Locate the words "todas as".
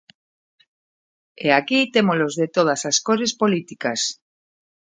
2.55-2.97